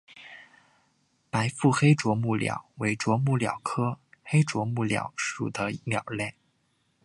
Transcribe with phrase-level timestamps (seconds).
[1.29, 6.33] 白腹黑啄木鸟为啄木鸟科黑啄木鸟属的鸟类。